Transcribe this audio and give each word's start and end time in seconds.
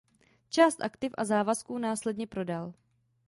Část 0.49 0.81
aktiv 0.81 1.11
a 1.17 1.25
závazků 1.25 1.77
následně 1.77 2.27
prodal. 2.27 2.73